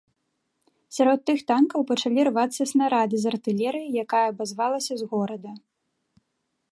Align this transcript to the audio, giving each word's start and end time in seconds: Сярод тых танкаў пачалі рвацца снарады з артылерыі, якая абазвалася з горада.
Сярод 0.95 1.19
тых 1.29 1.39
танкаў 1.51 1.81
пачалі 1.91 2.19
рвацца 2.29 2.61
снарады 2.73 3.15
з 3.25 3.29
артылерыі, 3.33 3.93
якая 4.07 4.25
абазвалася 4.31 4.93
з 5.03 5.11
горада. 5.13 5.51